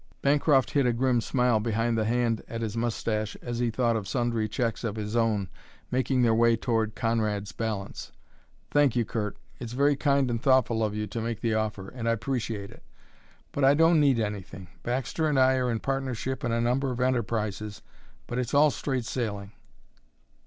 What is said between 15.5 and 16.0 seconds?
are in